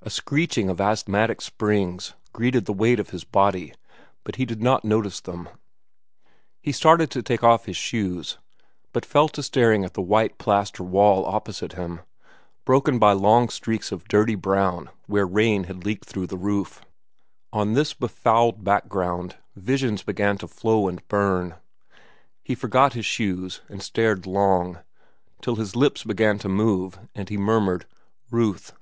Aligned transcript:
A 0.00 0.08
screeching 0.08 0.70
of 0.70 0.80
asthmatic 0.80 1.42
springs 1.42 2.14
greeted 2.32 2.64
the 2.64 2.72
weight 2.72 2.98
of 2.98 3.10
his 3.10 3.24
body, 3.24 3.74
but 4.24 4.36
he 4.36 4.46
did 4.46 4.62
not 4.62 4.82
notice 4.82 5.20
them. 5.20 5.46
He 6.62 6.72
started 6.72 7.10
to 7.10 7.22
take 7.22 7.44
off 7.44 7.66
his 7.66 7.76
shoes, 7.76 8.38
but 8.94 9.04
fell 9.04 9.28
to 9.28 9.42
staring 9.42 9.84
at 9.84 9.92
the 9.92 10.00
white 10.00 10.38
plaster 10.38 10.82
wall 10.82 11.26
opposite 11.26 11.74
him, 11.74 12.00
broken 12.64 12.98
by 12.98 13.12
long 13.12 13.50
streaks 13.50 13.92
of 13.92 14.08
dirty 14.08 14.34
brown 14.34 14.88
where 15.06 15.26
rain 15.26 15.64
had 15.64 15.84
leaked 15.84 16.06
through 16.06 16.28
the 16.28 16.38
roof. 16.38 16.80
On 17.52 17.74
this 17.74 17.92
befouled 17.92 18.64
background 18.64 19.36
visions 19.54 20.02
began 20.02 20.38
to 20.38 20.48
flow 20.48 20.88
and 20.88 21.06
burn. 21.08 21.56
He 22.42 22.54
forgot 22.54 22.94
his 22.94 23.04
shoes 23.04 23.60
and 23.68 23.82
stared 23.82 24.26
long, 24.26 24.78
till 25.42 25.56
his 25.56 25.76
lips 25.76 26.04
began 26.04 26.38
to 26.38 26.48
move 26.48 26.98
and 27.14 27.28
he 27.28 27.36
murmured, 27.36 27.84
"Ruth." 28.30 28.72